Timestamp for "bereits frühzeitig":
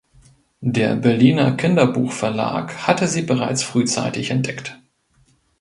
3.21-4.31